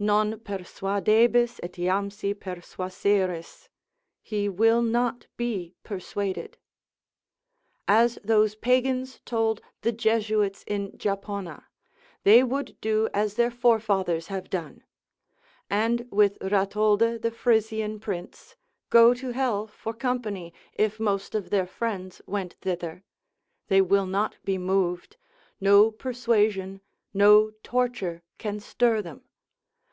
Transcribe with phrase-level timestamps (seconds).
[0.00, 3.68] Non persuadebis etiamsi persuaseris,
[4.22, 6.56] he will not be persuaded.
[7.88, 11.64] As those pagans told the Jesuits in Japona,
[12.22, 14.84] they would do as their forefathers have done:
[15.68, 18.54] and with Ratholde the Frisian Prince,
[18.90, 23.02] go to hell for company, if most of their friends went thither:
[23.66, 25.16] they will not be moved,
[25.60, 26.80] no persuasion,
[27.12, 29.22] no torture can stir them.